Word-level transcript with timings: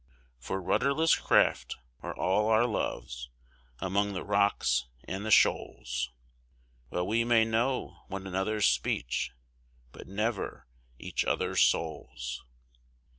For 0.39 0.59
rudderless 0.59 1.15
craft 1.15 1.77
are 2.01 2.15
all 2.17 2.47
our 2.47 2.65
loves, 2.65 3.29
among 3.77 4.13
the 4.13 4.23
rocks 4.23 4.87
and 5.03 5.23
the 5.23 5.29
shoals, 5.29 6.09
Well 6.89 7.05
we 7.05 7.23
may 7.23 7.45
know 7.45 7.99
one 8.07 8.25
another's 8.25 8.65
speech, 8.65 9.29
but 9.91 10.07
never 10.07 10.65
each 10.97 11.23
other's 11.23 11.61
souls. 11.61 12.43